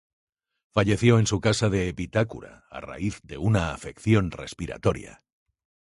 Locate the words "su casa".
1.27-1.69